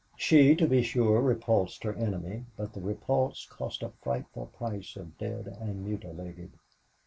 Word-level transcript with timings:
She, 0.17 0.55
to 0.55 0.65
be 0.65 0.81
sure, 0.81 1.21
repulsed 1.21 1.83
her 1.83 1.93
enemy, 1.93 2.45
but 2.57 2.73
the 2.73 2.81
repulse 2.81 3.45
cost 3.45 3.83
a 3.83 3.91
frightful 4.01 4.47
price 4.47 4.95
of 4.95 5.15
dead 5.19 5.45
and 5.59 5.85
mutilated. 5.85 6.49